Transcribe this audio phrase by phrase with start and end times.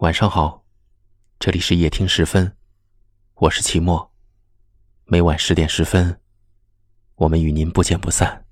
[0.00, 0.64] 晚上好，
[1.38, 2.50] 这里是夜听十分，
[3.34, 4.10] 我是齐墨。
[5.04, 6.18] 每晚十点十分，
[7.16, 8.42] 我们与您不见不散。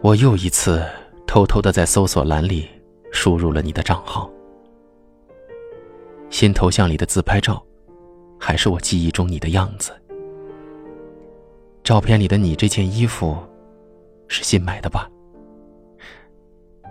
[0.00, 0.80] 我又一次
[1.26, 2.68] 偷偷的在搜索栏里
[3.10, 4.30] 输入了你的账号，
[6.30, 7.60] 新头像里的自拍照，
[8.38, 9.92] 还是我记忆中你的样子。
[11.84, 13.36] 照片里的你这件衣服，
[14.26, 15.06] 是新买的吧？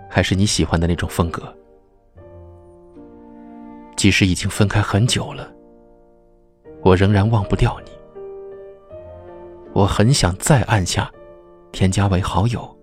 [0.08, 1.52] 还是你喜欢的那种风格？
[3.96, 5.52] 即使已经分开很久了，
[6.84, 7.90] 我仍然忘不掉你。
[9.72, 11.10] 我很想再按下
[11.72, 12.78] 添加为好友，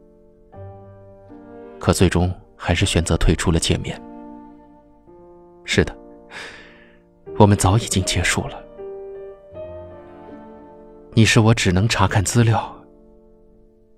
[1.79, 3.97] 可最终还是选择退出了界面。
[5.63, 5.95] 是的，
[7.37, 8.61] 我们早已经结束了。
[11.13, 12.73] 你是我只能查看资料，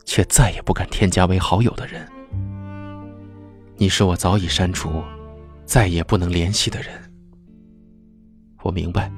[0.04, 2.08] 却再也不敢添加为好友的人。
[3.78, 5.04] 你是我早已删除，
[5.64, 6.92] 再也不能联系的人。
[8.64, 9.12] 我明白，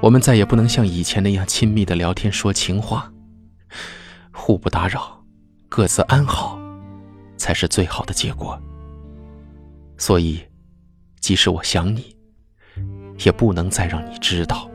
[0.00, 3.12] 我们再也不能像以前那样亲密的聊天说情话，
[4.32, 5.20] 互不打扰，
[5.68, 6.56] 各自安好，
[7.36, 8.56] 才是最好的结果。
[9.98, 10.40] 所以，
[11.18, 12.16] 即使我想你，
[13.24, 14.70] 也不能再让你知道。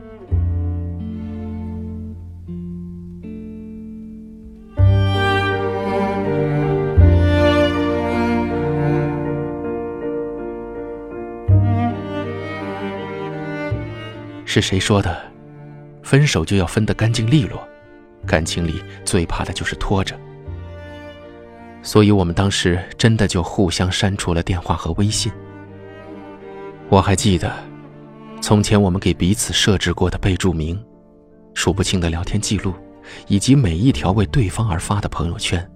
[14.62, 15.14] 是谁说的？
[16.02, 17.62] 分手就要分得干净利落，
[18.26, 20.18] 感情里最怕的就是拖着。
[21.82, 25.30] 所以我们当时真的就互相删除了电话和微信。
[26.88, 27.52] 我还记得，
[28.40, 30.82] 从前我们给彼此设置过的备注名，
[31.52, 32.72] 数不清的聊天记录，
[33.26, 35.70] 以及每一条为对方而发的朋友圈。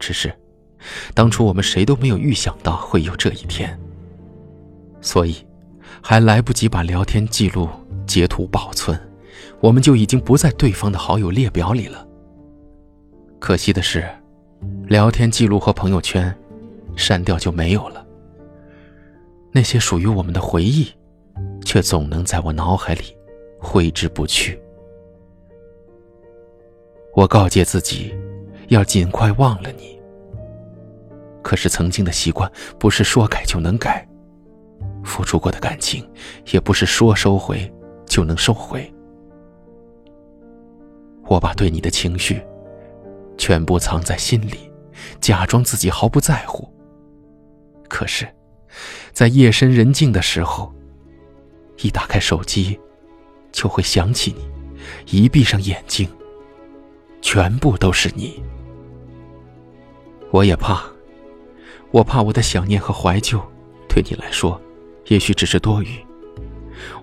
[0.00, 0.36] 只是，
[1.14, 3.78] 当初我们谁都没有预想到会有这一天。
[5.00, 5.36] 所以。
[6.02, 7.68] 还来不及把聊天记录
[8.06, 8.98] 截图保存，
[9.60, 12.06] 我们就已经不在对方的好友列表里了。
[13.38, 14.08] 可惜的是，
[14.86, 16.34] 聊天记录和朋友圈
[16.96, 18.04] 删掉就没有了。
[19.52, 20.88] 那些属于我们的回忆，
[21.64, 23.16] 却总能在我脑海里
[23.60, 24.60] 挥之不去。
[27.14, 28.14] 我告诫自己，
[28.68, 30.00] 要尽快忘了你。
[31.42, 34.07] 可是曾经的习惯，不是说改就能改。
[35.08, 36.06] 付出过的感情，
[36.52, 37.72] 也不是说收回
[38.06, 38.92] 就能收回。
[41.24, 42.40] 我把对你的情绪
[43.36, 44.70] 全部藏在心里，
[45.20, 46.72] 假装自己毫不在乎。
[47.88, 48.28] 可是，
[49.12, 50.72] 在夜深人静的时候，
[51.78, 52.78] 一打开手机，
[53.50, 54.42] 就会想起你；
[55.06, 56.08] 一闭上眼睛，
[57.22, 58.42] 全部都是你。
[60.30, 60.84] 我也怕，
[61.90, 63.40] 我怕我的想念和怀旧，
[63.88, 64.60] 对你来说。
[65.08, 65.88] 也许只是多余，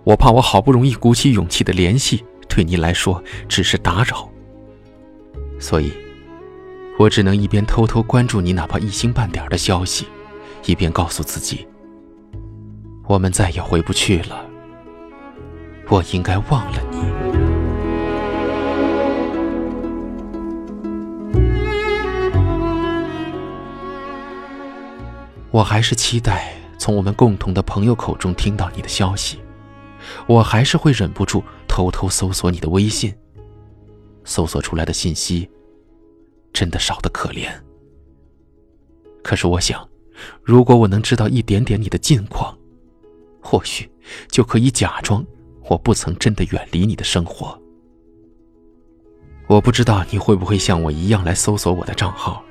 [0.03, 4.29] 我怕我好不容易鼓起勇气的联系，对你来说只是打扰。
[5.59, 5.91] 所以，
[6.99, 10.05] 我只能一边偷偷关注你哪怕一星半点的消息，
[10.65, 11.67] 一边告诉自己，
[13.07, 14.45] 我们再也回不去了。
[15.89, 16.97] 我应该忘了你。
[25.51, 26.64] 我还是期待。
[26.85, 29.39] 从我们共同的朋友口中听到你的消息，
[30.27, 33.11] 我还是会忍不住偷偷搜索你的微信。
[34.23, 35.49] 搜索出来的信息，
[36.53, 37.49] 真的少得可怜。
[39.23, 39.89] 可是我想，
[40.43, 42.55] 如果我能知道一点点你的近况，
[43.41, 43.89] 或许
[44.27, 45.25] 就可以假装
[45.67, 47.59] 我不曾真的远离你的生活。
[49.47, 52.43] 我不知道你会不会像我一样来搜索我的账号。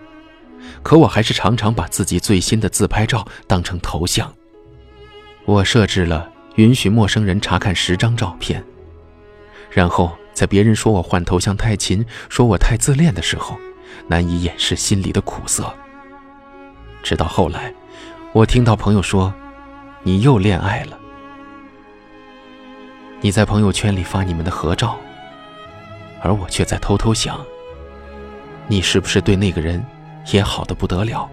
[0.84, 4.32] 可我还是常常把自己最新的自拍照当成头像。
[5.46, 8.62] 我设置了允许陌生人查看十张照片，
[9.70, 13.58] 然后在别人说我换头像太勤、说我太自恋的时候，
[14.06, 15.74] 难以掩饰心里的苦涩。
[17.02, 17.74] 直到后来，
[18.32, 19.32] 我听到朋友说，
[20.02, 20.98] 你又恋爱了。
[23.22, 24.98] 你在朋友圈里发你们的合照，
[26.20, 27.42] 而我却在偷偷想，
[28.68, 29.82] 你是不是对那个人？
[30.32, 31.28] 也好的不得了，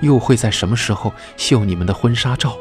[0.00, 2.56] 又会在什么时候秀你们的婚纱照？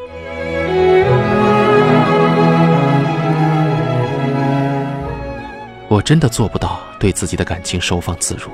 [5.89, 8.51] 我真的做不到对自己的感情收放自如。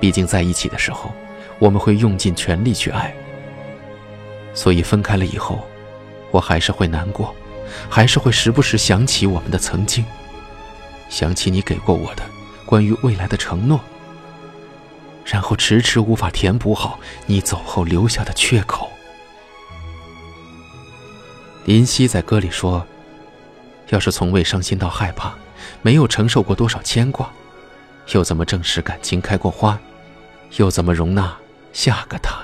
[0.00, 1.12] 毕竟在一起的时候，
[1.58, 3.12] 我们会用尽全力去爱，
[4.54, 5.66] 所以分开了以后，
[6.30, 7.34] 我还是会难过，
[7.90, 10.04] 还是会时不时想起我们的曾经。
[11.08, 12.22] 想起你给过我的
[12.64, 13.80] 关于未来的承诺，
[15.30, 18.90] 然后迟迟无法填补好你走后留下的缺口。
[21.66, 22.84] 林夕在歌里说
[23.90, 25.34] ：“要是从未伤心到害怕，
[25.82, 27.30] 没有承受过多少牵挂，
[28.14, 29.78] 又怎么证实感情开过花？
[30.56, 31.36] 又怎么容纳
[31.74, 32.38] 下个他？”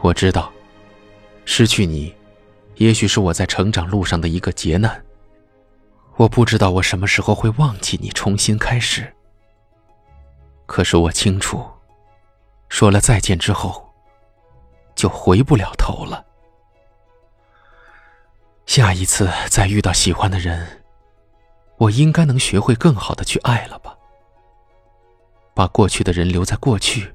[0.00, 0.52] 我知道，
[1.44, 2.14] 失去你，
[2.76, 5.02] 也许是我在成长路上的一个劫难。
[6.14, 9.12] 我不知道我什么时候会忘记你，重新开始。
[10.76, 11.64] 可是我清楚，
[12.68, 13.90] 说了再见之后，
[14.94, 16.22] 就回不了头了。
[18.66, 20.84] 下一次再遇到喜欢的人，
[21.78, 23.96] 我应该能学会更好的去爱了吧？
[25.54, 27.10] 把过去的人留在过去，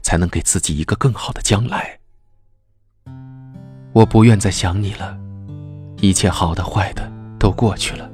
[0.00, 1.98] 才能给自己一个更好的将来。
[3.92, 5.18] 我不愿再想你了，
[5.96, 8.08] 一切好的坏的都过去了。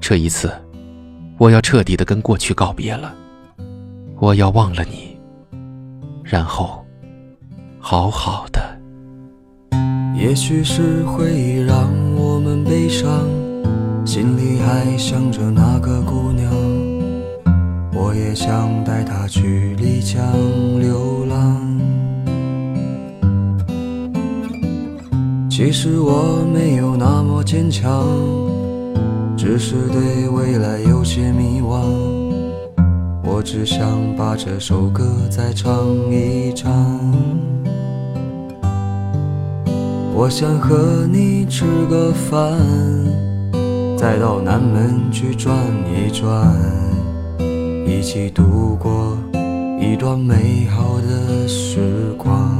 [0.00, 0.50] 这一次，
[1.38, 3.16] 我要彻底的跟过去告别了。
[4.22, 5.18] 我要忘了你，
[6.22, 6.86] 然后
[7.80, 8.62] 好好的。
[10.16, 13.26] 也许是回忆让我们悲伤，
[14.06, 16.48] 心里还想着那个姑娘。
[17.92, 20.24] 我也想带她去丽江
[20.78, 21.60] 流浪。
[25.50, 28.06] 其实我没有那么坚强。
[29.36, 31.82] 只是对未来有些迷惘，
[33.34, 35.72] 我只想把这首歌再唱
[36.10, 36.70] 一唱。
[40.14, 42.52] 我想和你吃个饭，
[43.96, 45.56] 再到南门去转
[45.88, 46.54] 一转，
[47.86, 49.16] 一起度过
[49.80, 52.54] 一段美好的时光。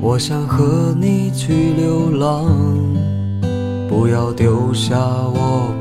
[0.00, 2.46] 我想和你去流浪。
[3.90, 5.74] 不要丢下我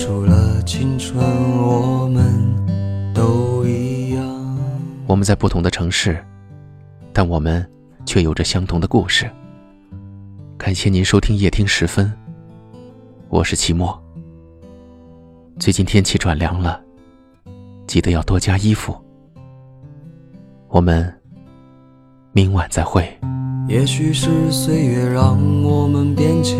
[0.00, 1.22] 不管，付出了青春，
[1.58, 4.24] 我们都一样。
[5.06, 6.24] 我们在不同的城市，
[7.12, 7.68] 但我们
[8.06, 9.30] 却有着相同的故事。
[10.56, 12.10] 感谢您收听夜听时分，
[13.28, 14.00] 我是齐墨。
[15.58, 16.80] 最近天气转凉了，
[17.86, 18.96] 记得要多加衣服。
[20.68, 21.12] 我们
[22.32, 23.06] 明晚再会。
[23.68, 26.58] 也许是岁月让我们变迁，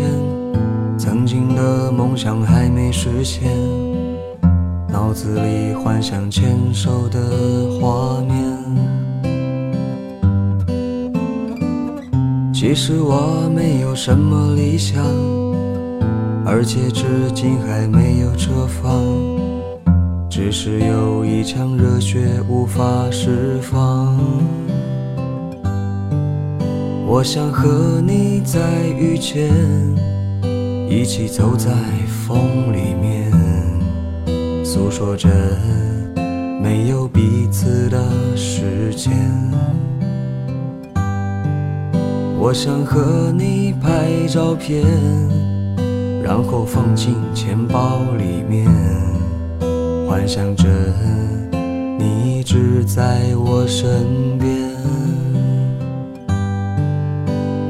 [1.03, 3.51] 曾经的梦想还没实现，
[4.87, 7.19] 脑子里幻想牵手的
[7.81, 8.37] 画面。
[12.53, 15.03] 其实我没有什么理想，
[16.45, 19.03] 而且至今还没有车房，
[20.29, 24.15] 只是有一腔热血无法释放。
[27.07, 28.59] 我想和你再
[28.99, 29.49] 遇见，
[30.93, 31.71] 一起走在
[32.27, 33.31] 风里面，
[34.61, 35.29] 诉说着
[36.61, 39.13] 没有彼此的时间。
[42.37, 44.83] 我想和你拍照片，
[46.21, 48.69] 然后放进钱包里面，
[50.09, 50.67] 幻想着
[51.97, 54.69] 你一直在我身边。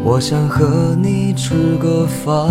[0.03, 2.49] 我想和你吃个饭，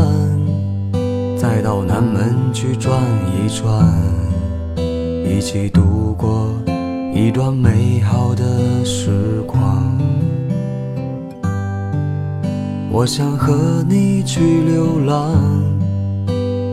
[1.40, 3.00] 再到南门去转
[3.32, 3.90] 一转，
[5.24, 6.50] 一起度过
[7.14, 9.82] 一段美好的时光。
[12.92, 15.32] 我想和你去流浪，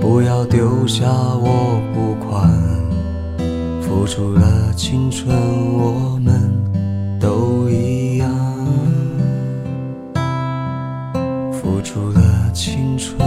[0.02, 2.52] 不要丢下我不管，
[3.82, 5.34] 付出了青春，
[5.78, 6.52] 我们
[7.22, 8.30] 都一样。
[11.54, 13.18] 付出了青春。